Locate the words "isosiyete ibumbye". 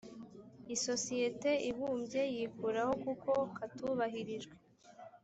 0.75-2.21